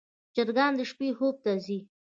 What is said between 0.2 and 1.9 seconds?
چرګان د شپې خوب ته ځي.